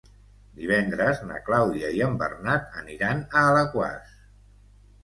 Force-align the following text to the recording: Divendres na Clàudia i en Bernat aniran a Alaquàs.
Divendres 0.61 1.21
na 1.33 1.37
Clàudia 1.49 1.91
i 1.99 2.01
en 2.09 2.17
Bernat 2.25 2.81
aniran 2.83 3.23
a 3.29 3.47
Alaquàs. 3.53 4.19